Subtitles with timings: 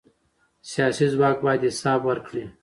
[0.71, 2.43] سیاسي ځواک باید حساب ورکړي